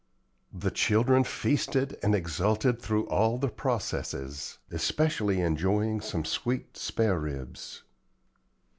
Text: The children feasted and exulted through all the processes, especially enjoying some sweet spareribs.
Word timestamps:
The 0.51 0.71
children 0.71 1.23
feasted 1.23 1.95
and 2.01 2.15
exulted 2.15 2.81
through 2.81 3.05
all 3.05 3.37
the 3.37 3.49
processes, 3.49 4.57
especially 4.71 5.41
enjoying 5.41 6.01
some 6.01 6.25
sweet 6.25 6.75
spareribs. 6.75 7.83